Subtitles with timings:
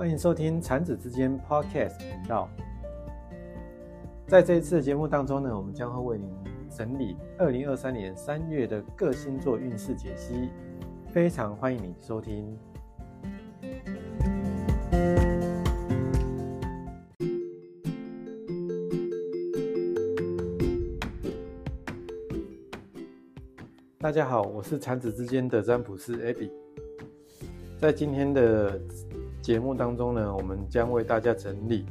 [0.00, 2.48] 欢迎收听产子之间 Podcast 频道。
[4.26, 6.34] 在这一次的节目当中呢，我们将会为您
[6.74, 10.48] 整理二零二三年三月的各星座运势解析，
[11.12, 12.58] 非常欢迎你收听。
[23.98, 26.50] 大家好，我是产子之间的占卜师 Abby。
[27.78, 28.80] 在今天的
[29.50, 31.84] 节目当中呢，我们将为大家整理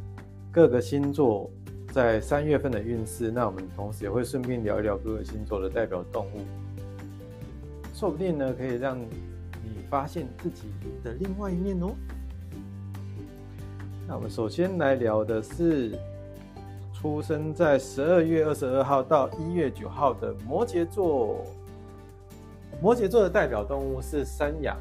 [0.50, 1.52] 各个星座
[1.92, 3.30] 在三月份的运势。
[3.30, 6.40] 那我们同时也会顺便聊一聊各个星座的代表动物，
[7.94, 10.70] 说不定呢可以让你发现自己
[11.04, 11.92] 的另外一面哦。
[14.08, 16.00] 那我们首先来聊的是
[16.94, 21.46] 出生在十二月二十二号到一月九号的摩羯座。
[22.82, 24.78] 摩羯座的代表动物是山羊。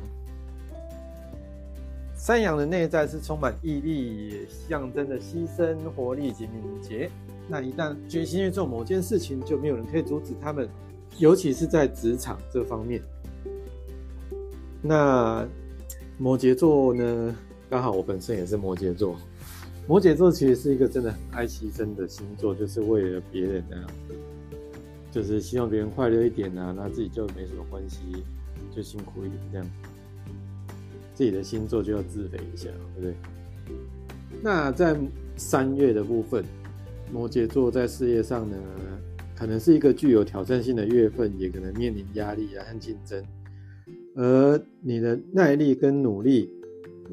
[2.28, 7.10] 山羊的内在是充满毅力，也象征着牺牲、活力及敏捷。
[7.48, 10.68] 那一旦决心去做某件事情，就没有人可以阻止他们，
[11.16, 13.02] 尤其是在职场这方面。
[14.82, 15.48] 那
[16.18, 17.34] 摩羯座呢？
[17.70, 19.16] 刚好我本身也是摩羯座。
[19.86, 23.86] 摩羯座其实是一个真的很爱牺牲的星座，就是为了别人啊。
[25.10, 28.22] 就是希望别人快乐一点啊，那自己就没什么关系，
[28.76, 29.66] 就辛苦一点这样。
[31.18, 33.14] 自己的星座就要自肥一下，对不对？
[34.40, 34.96] 那在
[35.34, 36.44] 三月的部分，
[37.12, 38.56] 摩羯座在事业上呢，
[39.34, 43.20] 可能是一个具有挑战性的月份，也可能面临压力啊和竞争。
[44.14, 46.48] 而你的耐力跟努力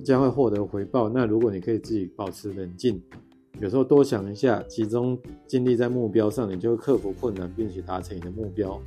[0.03, 1.09] 将会获得回报。
[1.09, 3.01] 那如果你可以自己保持冷静。
[3.59, 8.79] 有时候多想一下，集中精力在目标上，你就会克服困难，并且达成你的目标。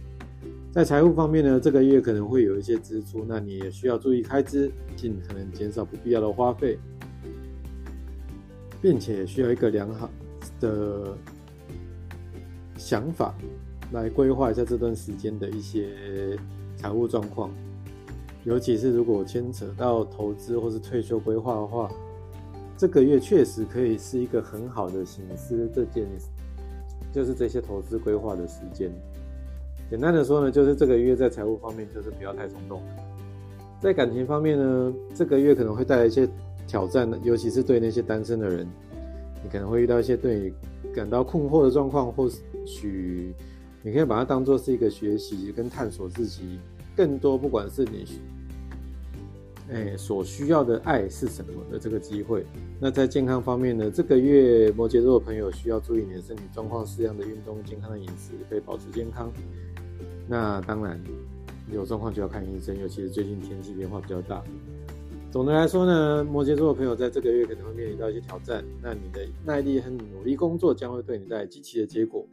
[0.79, 6.79] 在财务方面呢，这个月可能会有一些支出，那你也需要注意开支，尽可能减少不必要的花费，
[8.81, 10.09] 并且需要一个良好
[10.61, 11.19] 的
[12.77, 13.35] 想法
[13.91, 16.39] 来规划一下这段时间的一些
[16.77, 17.51] 财务状况，
[18.45, 21.91] 尤其是如果牵扯到投资或是退休规划的话。
[22.77, 26.07] 这个月确实可以是一个很好的行思，这件
[27.13, 28.93] 就是这些投资规划的时间。
[29.91, 32.83] 简单的说呢，就是这个月在财务方面就是不要太冲动。
[33.81, 36.29] 在感情方面呢，这个月可能会带来一些
[36.67, 38.67] 挑战，尤其是对那些单身的人，
[39.43, 40.53] 你可能会遇到一些对你
[40.95, 42.29] 感到困惑的状况，或
[42.67, 43.33] 许
[43.83, 46.59] 你可以把它当做是一个学习跟探索自己
[46.97, 48.05] 更多，不管是你。
[49.71, 52.45] 哎，所需要的爱是什么的这个机会？
[52.81, 53.91] 那在健康方面呢？
[53.91, 59.31] 这个月摩羯座的朋友需要注意你的身体状况，适量的运动，健康的饮食，可以保持健康。
[60.29, 61.03] 那当然
[61.73, 64.43] 有状况就要看医生，尤其是最近天气变化比较大。
[65.31, 68.65] 总的来说呢，摩羯座的朋友在这个月可能会面临到一些挑战。
[68.83, 72.27] 那你的耐力和努力工作将会对你带来积极的结果。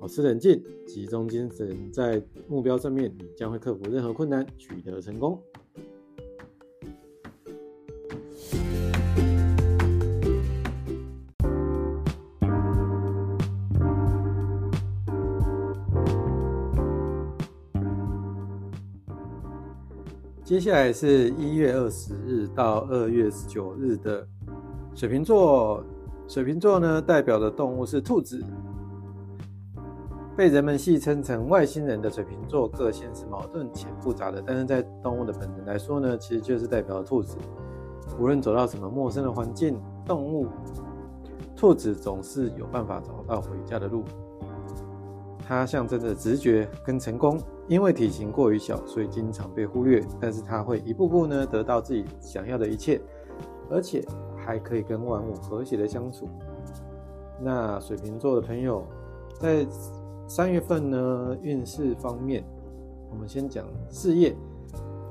[0.00, 5.40] 保持冷静，集中精神在目标上面，你将会克服任何困难，取得成功。
[20.54, 24.24] 接下来是一月二十日到二月十九日的
[24.94, 25.82] 水瓶座。
[26.28, 28.40] 水瓶座呢，代表的动物是兔子，
[30.36, 34.40] 被人们戏称成外星人的水瓶座，个性是矛盾且复杂的。
[34.46, 37.36] 但是在动物的本能来说呢，其实就是代表兔子。
[38.20, 39.76] 无论走到什么陌生的环境，
[40.06, 40.46] 动物，
[41.56, 44.04] 兔子总是有办法找到回家的路。
[45.44, 50.04] 它象征着直觉跟成功，因为体型过于小，所以经常被忽略。
[50.20, 53.00] 但是它会一步步呢得到自己想要的一切，
[53.70, 54.04] 而且
[54.36, 56.28] 还可以跟万物和谐的相处。
[57.40, 58.86] 那水瓶座的朋友，
[59.40, 59.66] 在
[60.28, 62.44] 三月份呢运势方面，
[63.10, 64.36] 我们先讲事业。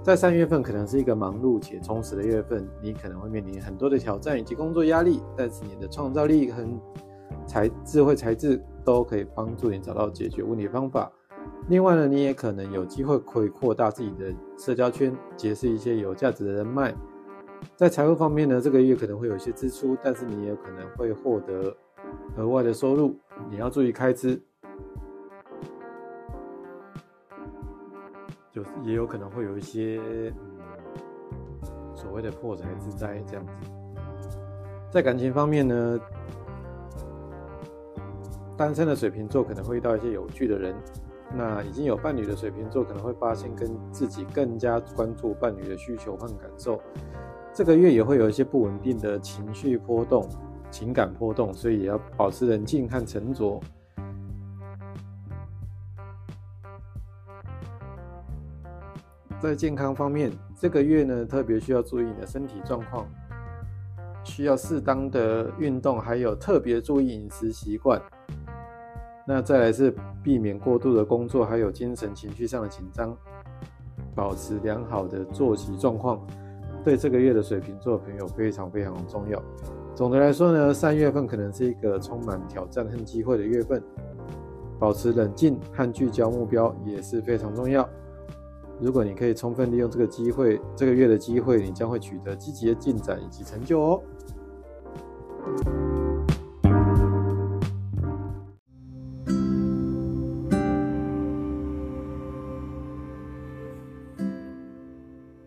[0.03, 6.63] 在三月份可能是一个忙碌且充实的月份，你可能会面临很多的挑战以及工作压力，但是你的创造力和
[7.47, 8.61] 才智慧才智。
[8.85, 11.09] 都可以帮助你找到解决问题的方法。
[11.69, 16.93] 另外呢，你也可能有机会可以扩大自己的社交圈，结识一些有价值的人脉。
[17.75, 21.75] 在财务方面呢，这个月可能会有一些支出，但是你也可能会获得
[22.35, 23.17] 额外的收入。
[23.49, 24.39] 你要注意开支，
[28.51, 30.01] 就也有可能会有一些
[31.95, 33.51] 所谓的破财之灾这样子。
[34.91, 35.99] 在感情方面呢？
[38.55, 40.75] 单身的水瓶座可能会遇到一些有趣的人，
[41.35, 46.79] 那已经有伴侣的水瓶座可能会发现跟自己更加关注伴侣的需求和感受，
[47.51, 50.29] 这个月也会有一些不稳定的情绪波动、
[50.69, 53.59] 情感波动，所以也要保持冷静和沉着。
[59.41, 63.05] 在健康方面，这个月呢特别需要注意你的身体状况，
[64.23, 68.01] 需要适当的运动，还有特别注意饮食习惯。
[69.25, 73.15] 那再来是避免过度的工作，还有精神情绪上的紧张，
[74.13, 76.19] 保持良好的作息状况，
[76.83, 79.41] 对这个月的水瓶座朋友非常非常重要。
[79.95, 83.81] 总的来说呢，三月份可能是一个充满挑战和机会的月份，
[84.77, 87.87] 保持冷静和聚焦目标也是非常重要。
[88.81, 94.01] 如果你可以充分利用这个机会，这个月的机会，你将会取得积极的进展以及成就哦。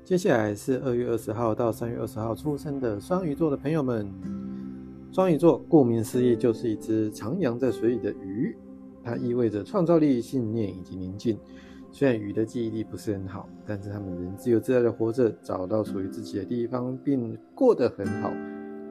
[0.07, 4.09] 接下来是二月二十号到三月二十号出生的双鱼座的朋友们。
[5.11, 8.57] 双鱼座顾名思义就是一只徜徉在水里的鱼，
[9.03, 11.37] 它意味着创造力、信念以及宁静。
[11.91, 18.31] 虽然鱼的记忆力不是很好，但是他们仍自由自在的活着，找到属于自己的地方，并过得很好。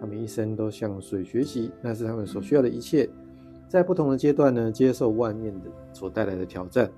[0.01, 3.09] 他们一生都向水学习，那是他们所需要的一切。
[3.69, 6.91] 在不同的阶段呢，接受外面的所带来的挑战。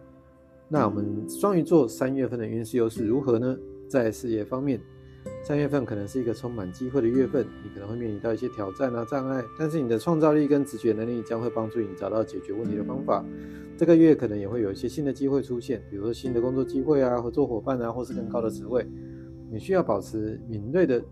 [0.68, 3.56] 那我们双鱼座三月份的运势又是如何呢？
[3.88, 4.80] 在事业方面。
[5.44, 13.26] 三月份可能是一个充满机会的月份，你可能会面临到一些挑战啊障碍，但是你的创造力跟直觉能力将会帮助你找到解决问题的方法。
[13.78, 18.86] 这个月可能也会有一些新的机会出现，比如说新的工作机会啊、合作伙伴啊，或是更高的职位。
[19.52, 21.04] 你需要保持敏锐的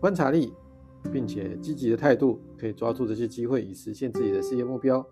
[0.00, 0.52] 观察力，
[1.10, 5.04] 并且积极的态度，可以抓住这些机会，以实现自己的事业目标。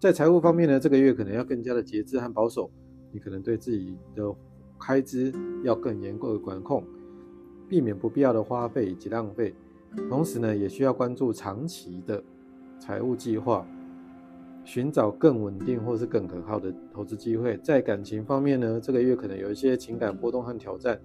[0.00, 2.70] 在财务方面呢，这个月可能要更加的节制和保守，
[3.12, 4.24] 你可能对自己的
[4.78, 5.32] 开支
[5.64, 6.84] 要更严格的管控。
[7.68, 9.54] 避免不必要的花费以及浪费，
[10.08, 12.22] 同时呢，也需要关注长期的
[12.80, 13.66] 财务计划，
[14.64, 17.58] 寻找更稳定或是更可靠的投资机会。
[17.62, 20.98] 在感情方面呢，这个月可能有一些情感波动和挑战。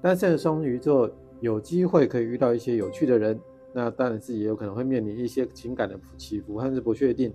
[0.00, 1.10] 单身的双鱼座
[1.40, 3.38] 有机会可以遇到一些有趣的人，
[3.74, 7.30] 那当然是也有可能会面临一些情感的起伏或是不确定。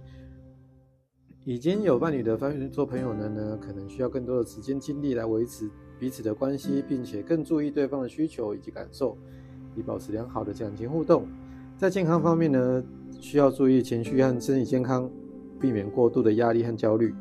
[1.46, 5.70] 已经有伴侣的双鱼座朋友呢，呢可能需要更多的时间精力来维持。
[6.00, 9.16] 彼此的关系，并且更注意对方的需求以及感受，
[9.76, 11.28] 以保持良好的感情互动。
[11.78, 12.84] 在健康方面呢，
[13.22, 15.08] 需要注意情绪和身体健康，
[15.60, 17.14] 避免过度的压力和焦虑。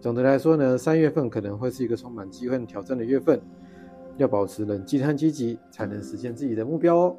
[0.00, 3.40] 总的来说呢，三月份可能会是一个充满机会挑战的月份，
[4.16, 7.16] 要保持冷静和积极，才能实现自己的目标哦。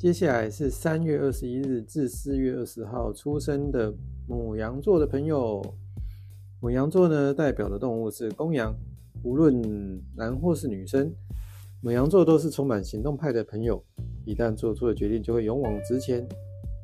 [0.00, 3.92] 接下来是三月二十一日至四月二十号出生的
[4.26, 5.62] 母羊座的朋友。
[6.58, 8.74] 母羊座呢，代表的动物是公羊。
[9.22, 9.60] 无论
[10.16, 11.12] 男或是女生，
[11.82, 13.84] 母羊座都是充满行动派的朋友。
[14.24, 16.26] 一旦做出了决定，就会勇往直前。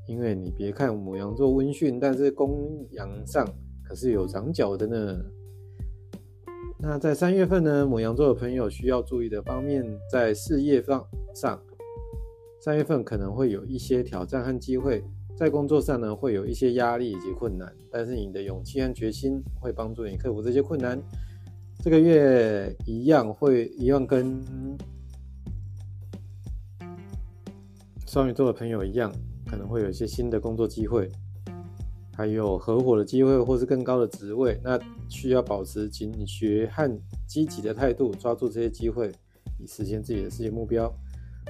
[0.07, 3.49] 因为你别看母羊座温驯，但是公羊上
[3.83, 5.19] 可是有长角的呢。
[6.79, 11.03] 那在三月份呢，母羊座的朋友需要注意的方面，在事业上
[11.35, 11.59] 上。
[12.67, 15.01] 三月份可能会有一些挑战和机会，
[15.37, 21.01] 在工作上呢会有一些压力以及困难，但是你的勇气和决心会帮助你克服这些困难。
[21.79, 24.43] 这个月一样会一样跟
[28.05, 29.13] 双鱼座的朋友一样，
[29.49, 31.09] 可能会有一些新的工作机会，
[32.17, 34.61] 还有合伙的机会或是更高的职位。
[34.65, 34.77] 那
[35.09, 36.91] 需要保持警觉和
[37.29, 39.13] 积极的态度，抓住这些机会，
[39.61, 40.93] 以实现自己的事业目标。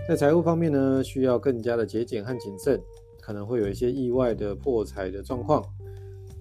[0.09, 2.81] 在财务方面呢，需要更加的节俭和谨慎，
[3.21, 5.61] 可能会有一些意外的破财的状况，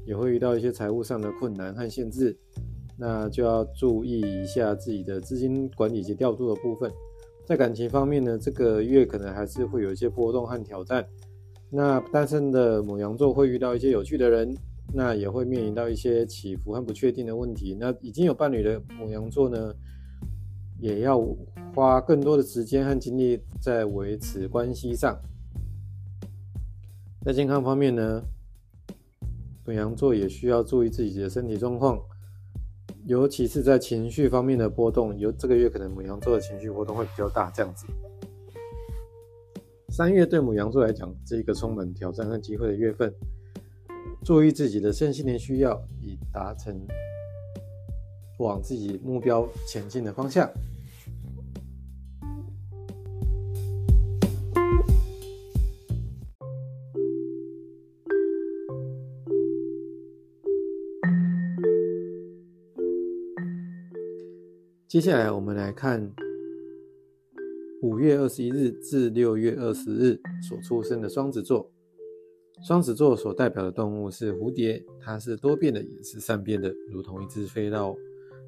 [0.05, 2.37] 也会遇到一些财务上的困难和限制，
[2.95, 6.91] 那就要注意一下自己的资金管理及调度的部分。
[7.43, 11.03] 在感情方面呢，这个月可能还是会有一些波动和挑战。
[11.71, 14.55] 那单身的母羊座会遇到一些有趣的人，
[14.93, 17.75] 那也会面临到一些起伏和不确定的问题。
[17.79, 19.73] 那已经有伴侣的母羊座呢？
[20.79, 21.19] 也要
[21.73, 25.19] 花更多的时间和精力在维持关系上。
[27.23, 28.21] 在健康方面呢，
[29.65, 31.99] 母羊座也需要注意自己的身体状况，
[33.05, 35.17] 尤其是在情绪方面的波动。
[35.17, 37.87] 有这个月可能母羊座的情绪波动会比较大，这样子。
[39.89, 43.11] 三月对母羊座来讲是一个充满挑战和机会的月份，
[44.23, 46.79] 注意自己的身心灵需要，以达成。
[48.39, 50.49] 往自己目标前进的方向。
[64.87, 66.13] 接下来我们来看
[67.81, 71.69] 五月二十一日至六月二十日所出生的双子座。
[72.63, 77.93] 双子座所代表的动物是蝴蝶它是多变的也是善变的如同一只飞刀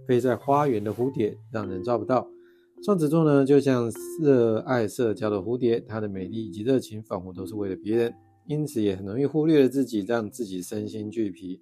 [0.07, 2.27] 飞在花园的蝴蝶，让人抓不到。
[2.83, 8.13] 双子座呢，就像热爱社交的蝴蝶，它的美丽以及热情仿佛都是为了别人，
[8.45, 11.59] 因此也很容易忽略了自己，让自己身心俱疲。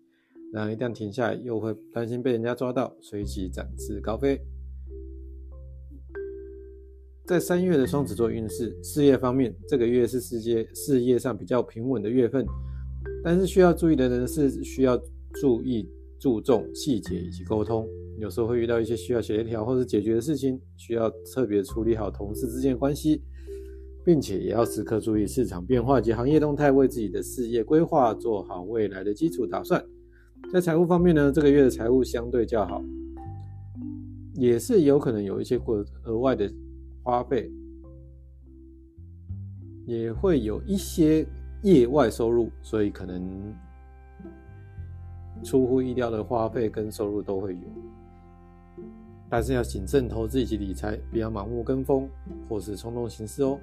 [0.53, 4.39] 然而一旦停下来，又会担心被人家抓到，随即展翅高飞。
[7.25, 12.45] 在三月的双子座运势，事业方面，这个月是世界事业上比较平稳的月份，
[13.23, 14.95] 但是需要注意的人是需要
[15.41, 17.87] 注意注重细节以及沟通，
[18.17, 23.21] 有时候会遇到一些需要协调或者解决的事情，需要特别处理好同事之间的关系，
[24.03, 29.83] 并且也要时刻注意市场变化及行业动态，为自己的事业规划做好未来的基础打算。
[30.51, 32.83] 在财务方面呢，这个月的财务相对较好，
[34.33, 36.51] 也是有可能有一些过额外的。
[37.03, 37.51] 花费
[39.85, 41.23] 也会有一些
[41.61, 43.53] 业外收入，所以可能
[45.43, 47.59] 出乎意料的花费跟收入都会有，
[49.29, 52.07] 但是要谨慎投资以及理财，不要盲目跟风
[52.47, 53.59] 或是冲动行事哦。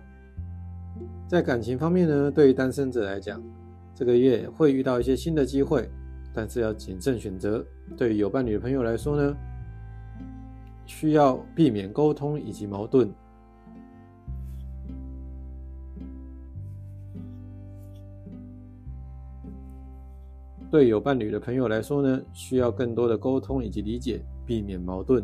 [1.27, 3.43] 在感情方面呢，对于单身者来讲，
[3.95, 5.89] 这个月会遇到一些新的机会，
[6.35, 7.65] 但是要谨慎选择。
[7.97, 9.37] 对于有伴侣的朋友来说呢，
[10.85, 13.11] 需要避免沟通以及矛盾。
[20.71, 25.23] 对有伴侣的朋友来说呢，需要更多的沟通以及理解，避免矛盾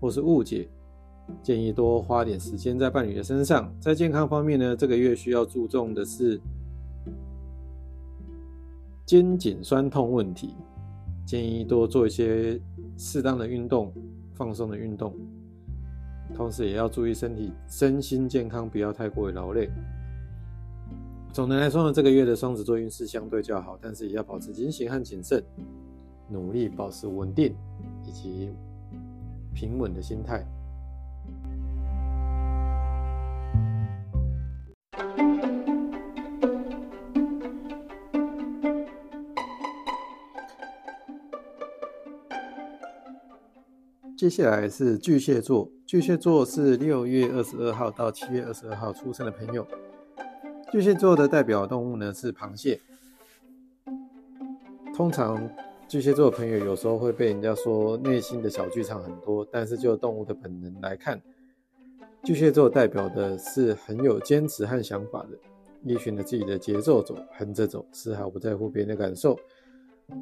[0.00, 0.68] 或是误解。
[1.42, 3.70] 建议多花点时间在伴侣的身上。
[3.78, 6.40] 在健康方面呢，这个月需要注重的是
[9.04, 10.54] 肩颈酸痛问题，
[11.26, 12.58] 建议多做一些
[12.96, 13.92] 适当的运动、
[14.32, 15.14] 放松的运动，
[16.34, 19.68] 同时也要注意身体身心健康，不要太过于劳累。
[21.30, 25.44] 总的来说呢，这个月的双子座运势相对较好，但是也要保持警醒和谨慎，
[26.30, 27.54] 努力保持稳定
[28.06, 28.50] 以及
[29.58, 30.46] 平稳的心态。
[44.16, 49.66] 接下来是巨蟹座，巨蟹座是六月二十二号到七月二十二号出生的朋友。
[50.70, 52.80] 巨蟹座的代表动物呢是螃蟹。
[54.94, 55.50] 通常
[55.88, 61.18] 巨蟹座的朋友有时候会被人家说内心的小剧场很多，但是就动物的本能来看，
[62.22, 65.28] 巨蟹座代表的是很有坚持和想法的，
[65.84, 69.34] 依循着自己的节奏走，横着走，丝毫不在乎别人的感受。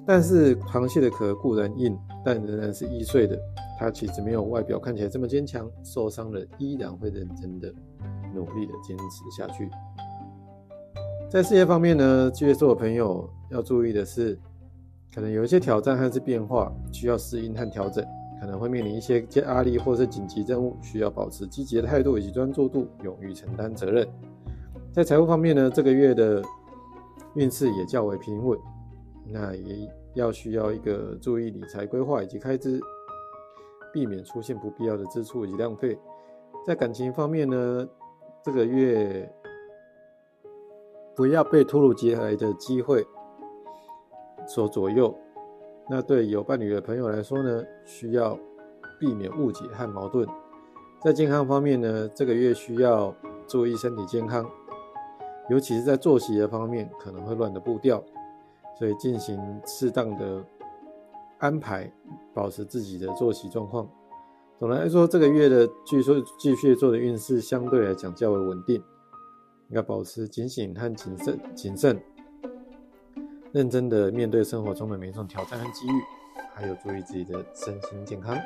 [0.06, 3.37] 但是螃蟹的壳固然硬，但仍然是易碎的。
[3.76, 7.73] 它其实没有外表看起来这么坚强，受伤了依然会认真的、
[8.32, 9.68] 努力的坚持下去。
[11.28, 14.38] 在事业方面呢，巨蟹座的朋友要注意的是，
[15.15, 18.05] 可能有一些挑战还是变化，需要适应和调整，
[18.41, 24.07] 可能会面临一些压力或是紧急任务，需要保持积极的态度以及专注度，勇于承担责任。
[24.93, 26.43] 在财务方面呢，这个月的
[27.35, 28.59] 运势也较为平稳，
[29.27, 32.81] 那也要需要一个注意理财规划以及开支，
[33.93, 35.99] 避免出现不必要的支出以及浪费。
[36.67, 37.89] 在感情方面呢，
[38.45, 39.33] 这个月。
[41.15, 43.03] 不要被突如其来的机会
[44.47, 45.15] 所左右。
[45.88, 48.38] 那对有伴侣的朋友来说呢，需要
[48.99, 50.26] 避免误解和矛盾。
[51.03, 53.15] 在健康方面呢，这个月需要
[53.47, 54.49] 注意身体健康，
[55.49, 58.03] 尤其是在作息的方面可能会乱的步调，
[58.79, 60.45] 所以进行适当的
[61.38, 61.93] 安排，
[62.35, 63.88] 保持自己的作息状况。
[64.59, 68.83] 总的来说，这个月的据说巨蟹座的运势相对来讲较为稳定。
[69.71, 72.00] 要保持警醒和谨慎，谨慎、
[73.53, 76.03] 认真的面对生活中的每一种挑战和机遇，
[76.55, 78.37] 还有注意自己的身心健康。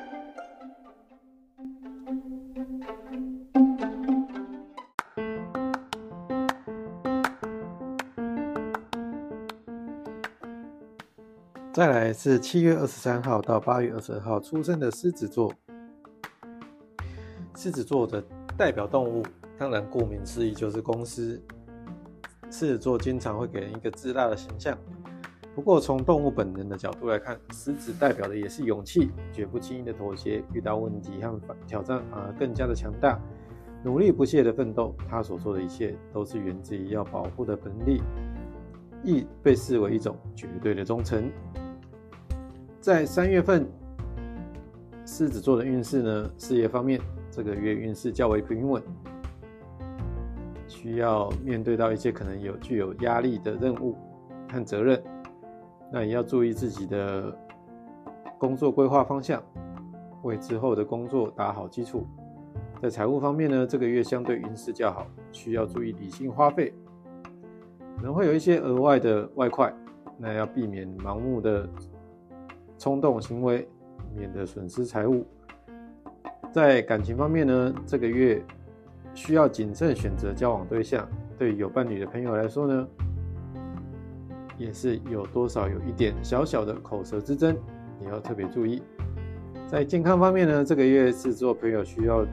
[11.73, 15.53] 再来是七月二十三号到八月二十二号出生的狮子座，
[17.57, 18.23] 狮子座的
[18.57, 19.25] 代表动物。
[19.59, 21.41] 当然，顾名思义就是公狮。
[22.51, 24.77] 狮子座经常会给人一个自大的形象。
[25.55, 33.21] 不过，从动物本能的角度来看，狮子代表的也是勇气，绝不轻易的妥协，遇到问题和挑战反而更加的强大，
[33.83, 34.95] 努力不懈的奋斗。
[35.09, 38.01] 他所做的一切都是源自于要保护的本力，
[39.03, 41.31] 亦被视为一种绝对的忠诚。
[42.81, 43.69] 在三月份，
[45.05, 46.99] 狮子座的运势呢，事业方面，
[47.31, 48.83] 这个月运势较为平稳，
[50.69, 53.99] 需要面对到一些可能有具有压力的任务
[54.49, 55.03] 和责任，
[55.93, 57.37] 那也要注意自己的
[58.39, 59.43] 工作规划方向，
[60.23, 62.07] 为之后的工作打好基础。
[62.81, 66.73] 在财务方面呢，这个月相对运势较好，需要注意理性花费，
[67.97, 69.75] 可能会有一些额外的外快，
[70.17, 71.69] 那要避免盲目的
[72.79, 73.69] 冲动行为。
[74.13, 75.25] 免得损失财物。
[76.51, 78.45] 在感情方面呢，这个月
[79.15, 81.09] 需要谨慎选择交往对象。
[81.39, 82.89] 对有伴侣的朋友来说呢，
[84.61, 87.57] 也是有多少有一点小小的口舌之争，
[88.01, 88.81] 也要特别注意。
[89.67, 92.25] 在健康方面呢，这个月是做朋友需要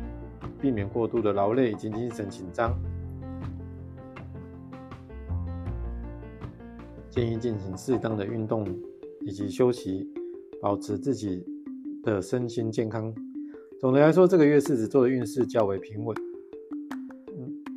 [0.61, 2.77] 避免过度的劳累以及精神紧张，
[7.09, 8.67] 建议进行适当的运动
[9.21, 10.07] 以及休息，
[10.61, 11.43] 保持自己。
[12.03, 13.13] 的身心健康，
[13.81, 16.15] 总的来说，这个月狮子座的运势较为平稳，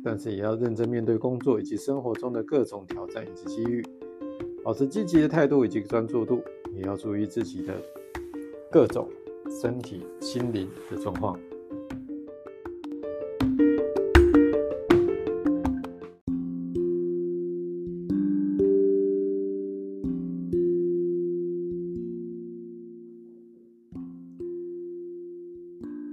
[0.01, 3.83] 但是也要认真面对工作以及生活中的各种挑战以及机遇，
[4.63, 6.43] 保持积极的态度以及专注度，
[6.75, 7.73] 也要注意自己的
[8.71, 9.09] 各种
[9.49, 11.37] 身体、心灵的状况。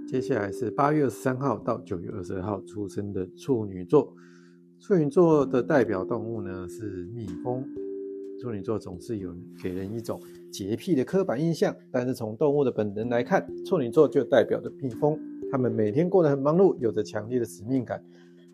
[0.07, 4.13] 接下来是八月二十三号到九月二十二号出生的处女座。
[4.81, 7.63] 处女座的代表动物呢是蜜蜂。
[8.41, 15.19] 处女座总是有给人一种洁癖的刻板印象，但是从动物的本能来看，处女座就代表着蜜蜂。
[15.51, 18.03] 他们每天过得很忙碌，有着强烈的使命感，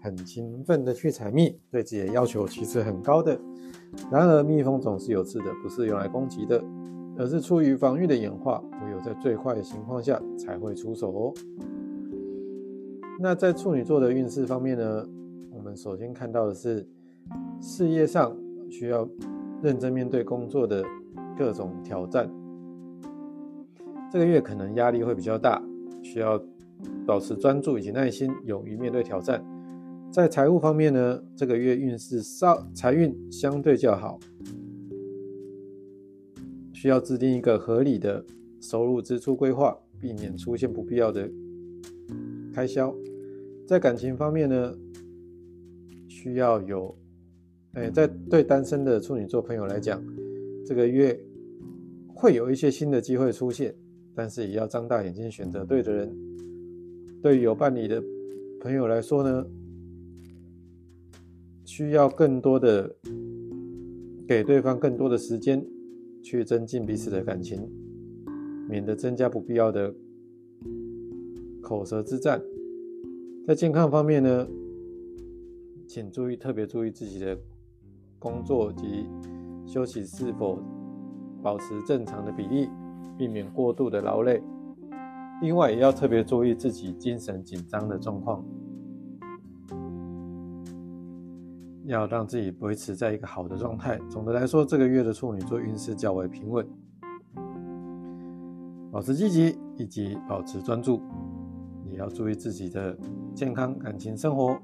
[0.01, 3.39] 很勤奋的去采蜜，对自己的要求其实很高的。
[4.11, 6.63] 然而，蜜蜂总是有刺的，不是用来攻击的。
[7.17, 11.35] 而是出于防御的演化，唯有在最坏的情况下才会出手哦。
[13.21, 15.09] 那在处女座的运势方面呢？
[15.53, 16.85] 我们首先看到的是
[17.61, 18.37] 事业上
[18.69, 19.09] 需要
[19.65, 20.85] 认真面对工作的
[21.39, 22.31] 各种挑战，
[24.13, 25.63] 这个月可能压力会比较大，
[26.03, 26.39] 需要
[27.07, 29.43] 保持专注以及耐心，勇于面对挑战。
[30.13, 34.21] 在财务方面呢，这个月运势稍财运相对较好。
[36.75, 38.23] 需要制定一个合理的
[38.61, 41.27] 收入支出规划，避免出现不必要的
[42.53, 42.95] 开销。
[43.67, 44.75] 在感情方面呢，
[46.07, 46.95] 需要有，
[47.75, 50.03] 哎，在对单身的处女座朋友来讲，
[50.65, 51.19] 这个月
[52.09, 53.75] 会有一些新的机会出现，
[54.15, 56.17] 但是也要张大眼睛选择对的人。
[57.23, 58.03] 对于有伴侣的
[58.61, 59.47] 朋友来说呢，
[61.65, 62.95] 需要更多的
[64.27, 65.65] 给对方更多的时间。
[66.27, 67.71] 去增进彼此的感情，
[68.67, 69.95] 免得增加不必要的
[71.61, 72.43] 口舌之战。
[73.47, 74.49] 在健康方面呢，
[75.87, 77.39] 请注意特别注意自己的
[78.25, 79.07] 工作及
[79.67, 80.59] 休息是否
[81.43, 82.71] 保持正常的比例，
[83.19, 84.43] 避免过度的劳累。
[85.43, 88.43] 另外，也要特别注意自己精神紧张的状况。
[91.85, 94.01] 要让自己维持在一个好的状态。
[94.09, 96.67] 总的来说，这个月的处女座运势较为平稳，
[98.91, 101.03] 保持积极以及保持专注，
[101.91, 102.97] 也要注意自己的
[103.35, 104.59] 健康、感情、生活。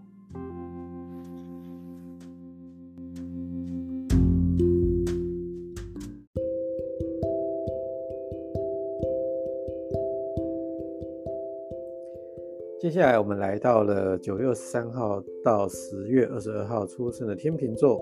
[13.00, 17.98] 接下来我们来到了九月十三号到十月二十二号出生的天秤座。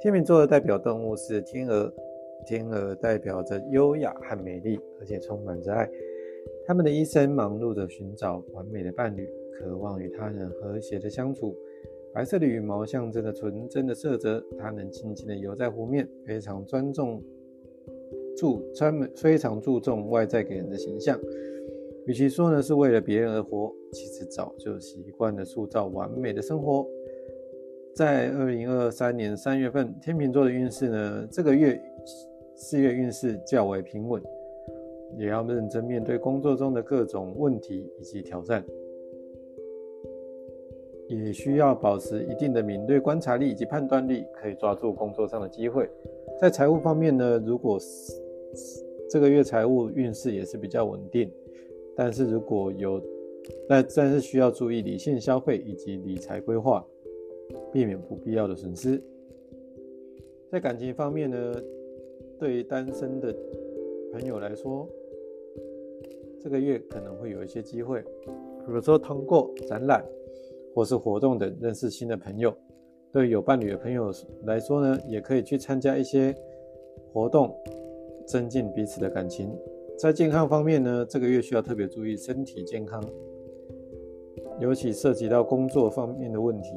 [0.00, 1.92] 天秤座的代表动物是天鹅，
[2.46, 5.86] 天鹅代表着优雅和美丽，而且充满着爱。
[6.66, 11.54] 他们的一生忙碌着寻找完美的伴侣，渴望与他人和谐的相处。
[12.14, 17.22] 白色的羽毛象征着纯真的色泽，它能静静的游在湖面，非常尊重
[18.34, 21.20] 注专门非常注重外在给人的形象。
[22.06, 26.84] 与其说呢是为了别人而活，其实早就习惯了塑造完美的生活。
[27.94, 31.80] 在二零二三年三月份，天秤座的运势呢，这个月
[32.56, 34.20] 四月运势较为平稳，
[35.16, 38.64] 也要认真面对工作中的各种问题以及挑战，
[41.06, 45.88] 也需要保持一定的敏锐观察力以及判断力，可以抓住工作上的机会。
[46.40, 47.78] 在财务方面呢，如果
[49.08, 51.30] 这个月财务运势也是比较稳定。
[51.96, 53.00] 但是如果有，
[53.68, 56.84] 那但是需要注意理性消费以及理财规划，
[57.72, 59.02] 避免不必要的损失。
[60.50, 61.54] 在感情方面呢，
[62.38, 63.34] 对于单身的
[64.12, 64.88] 朋友来说，
[66.40, 70.04] 这个月可能会有一些机会，比如说通过展览
[70.74, 72.54] 或是活动等认识新的朋友。
[73.12, 74.10] 对有伴侣的朋友
[74.44, 76.34] 来说呢，也可以去参加一些
[77.12, 77.54] 活动，
[78.26, 79.54] 增进彼此的感情。
[80.02, 83.00] 在健康方面呢，这个月需要特别注意身体健康，
[84.58, 86.70] 尤其涉及到工作方面的问题，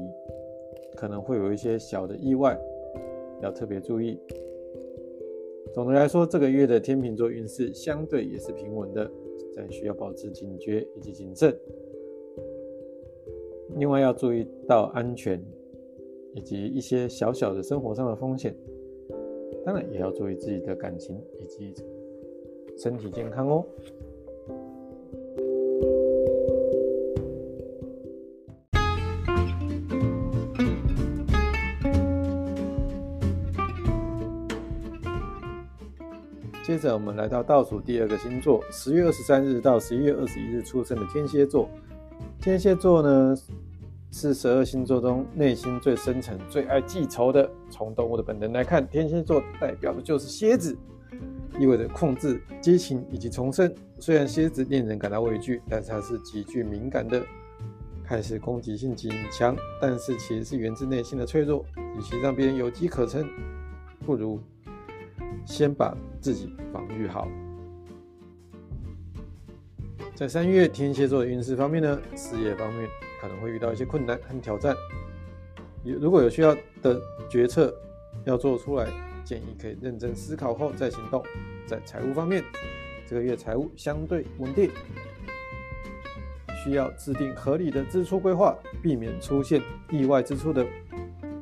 [0.95, 2.55] 可能会有一些小的意外，
[3.41, 4.19] 要特别注意。
[5.73, 9.09] 总的来说，这个月的天秤座运势相对也是平稳的，
[9.55, 11.51] 但需要保持警觉以及谨慎。
[13.75, 15.43] 另外要注意到安全。
[16.35, 18.53] 以及一些小小的生活上的风险，
[19.63, 21.73] 当然也要注意自己的感情以及
[22.77, 23.65] 身体健康哦。
[36.63, 41.69] 接着我们来到倒数第二个星座，十月二十三日到十一月二十一日出生的天蝎座。
[42.41, 43.35] 天蝎座呢？
[44.11, 47.49] 是十二星座中内心最深沉、最爱记仇的。
[47.69, 50.75] 从动物的本能来看，天蝎座代表的就是蝎子，
[51.59, 53.73] 意味着控制、激情以及重生。
[53.99, 57.25] 虽然蝎子令人感到畏惧，但是它是极具敏感的，
[58.03, 61.65] 开始攻击性极强，但是其实是源自内心的脆弱。
[61.97, 63.25] 与其让别人有机可乘，
[64.05, 64.39] 不如
[65.45, 67.27] 先把自己防御好。
[70.13, 72.87] 在三月天蝎座的运势方面呢，事业方面
[73.21, 74.75] 可能会遇到一些困难和挑战。
[75.83, 77.73] 有如果有需要的决策
[78.25, 78.87] 要做出来，
[79.25, 81.21] 建议可以认真思考后再行动。
[81.65, 82.41] 在财务方面，
[83.05, 84.69] 这个月财务相对稳定，
[86.63, 90.65] 需要制定合理的支出规划，避免出现意外支出的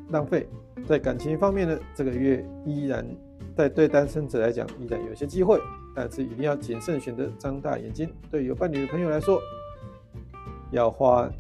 [0.10, 0.48] 浪费。
[0.88, 3.06] 在感情方面呢，这个月依然
[3.56, 5.60] 在对单身者来讲依然有些机会。
[5.96, 8.12] 但是一定要谨慎选择，张大眼睛。
[8.32, 9.40] 对有伴侣的朋友来说，
[10.72, 11.32] 要花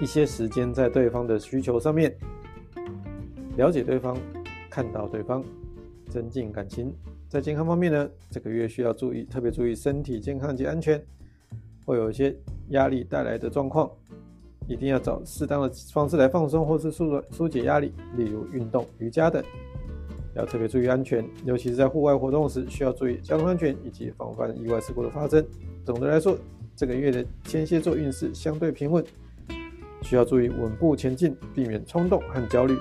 [0.00, 2.16] 一些时间在对方的需求上面，
[3.58, 4.16] 了解对方，
[4.70, 5.44] 看到对方，
[6.14, 6.94] 增进感情。
[7.28, 11.02] 在健康方面呢，这个月需要注意，特别注意身体健康及安全，
[11.84, 12.32] 会有一些
[12.68, 13.90] 压力带来的状况，
[14.68, 19.42] 一定要找适当的方式来放松或是疏疏解压力，例如运动、瑜伽等。
[20.36, 25.44] 要特别注意安全，尤其是在户外活动时，需要注意交通安全以及防范意外事故的发生。
[25.84, 26.38] 总的来说，
[26.76, 29.04] 这个月的天蝎座运势相对平稳，
[30.02, 32.76] 需要注意稳步前进，避免冲动和焦虑。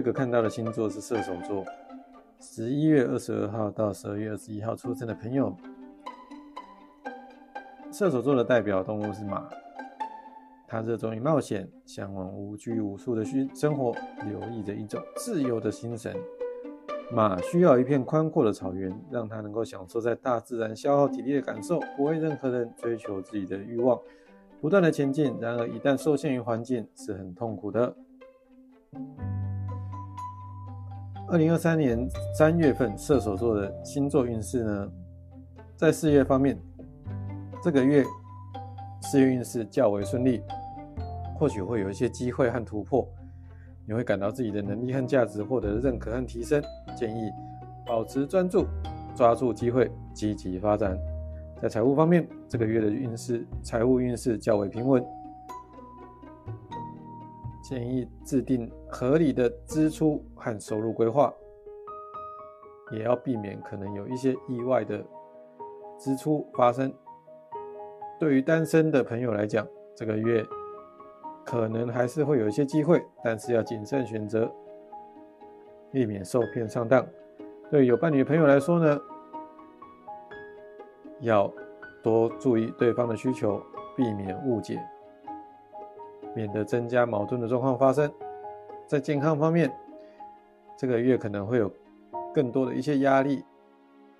[0.00, 1.62] 一个看到的星座是射手座。
[2.40, 5.54] 十一月二十二号到十二月二十一号出生的朋友，
[7.92, 9.46] 射手座的代表动物是马。
[10.66, 16.16] 他热衷于冒险，向往无拘无束的生生活，留意着一种自由的心神。
[17.12, 24.00] 马需要一片宽阔的草原，让它能够享受在大自然消耗体力的感受，不为任何人追求自己的欲望，
[24.62, 25.36] 不断的前进。
[25.40, 27.94] 然而，一旦受限于环境，是很痛苦的。
[31.30, 34.90] 二零二三年三月份，射手座的星座运势呢，
[35.76, 36.58] 在事业方面，
[37.62, 38.04] 这个月
[39.02, 40.42] 事业运势较为顺利，
[41.38, 43.08] 或许会有一些机会和突破，
[43.86, 46.60] 你会感到自己的能力和价值获得认可和提升。
[46.96, 47.30] 建议
[47.86, 48.66] 保持专注，
[49.14, 50.98] 抓住机会，积极发展。
[51.62, 55.00] 在财务方面，这个月的运势，财务运势较为平稳。
[57.70, 61.32] 建议制定合理的支出和收入规划，
[62.90, 65.00] 也要避免可能有一些意外的
[65.96, 66.92] 支出发生。
[68.18, 70.44] 对于单身的朋友来讲，这个月
[71.46, 74.50] 可能还是会有一些机会，但是要谨慎选择，
[75.92, 77.06] 避免受骗上当。
[77.70, 79.00] 对有伴侣的朋友来说呢，
[81.20, 81.48] 要
[82.02, 83.62] 多注意对方的需求，
[83.96, 84.82] 避免误解。
[86.34, 88.10] 免得增加矛盾的状况发生。
[88.86, 89.72] 在健康方面，
[90.76, 91.70] 这个月可能会有
[92.34, 93.44] 更多的一些压力，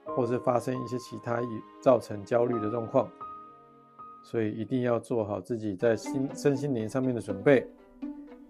[0.04, 1.40] 或是发生一些其他
[1.82, 3.08] 造成焦虑的状况，
[4.22, 7.66] 所以一定要做好自己在心身心灵上面的准备。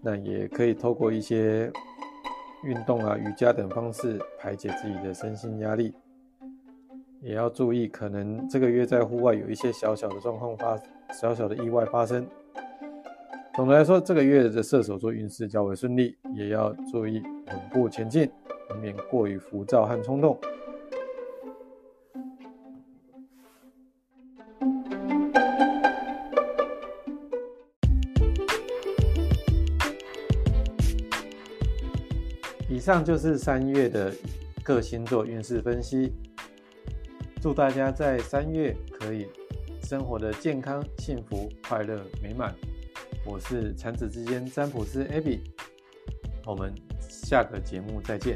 [0.01, 1.71] 那也可以透过一些
[2.63, 5.93] 运动啊、瑜伽等方式排解自己的身心压力。
[7.19, 10.75] 也要注意，可能这个月在户外有一些小小的状况发
[11.13, 12.27] 小小的意外发生。
[13.53, 20.39] 总的来说这个月的射手座运势较为顺利也要注意稳步前进以免过于浮躁和冲动。
[32.69, 34.13] 以上就是三月的
[34.63, 36.13] 各星座运势分析
[37.41, 39.27] 祝大家在三月可以
[39.83, 42.70] 生活的健康幸福快乐美满。
[43.23, 45.39] 我是产子之间占卜师 Abby，
[46.45, 48.35] 我们下个节目再见。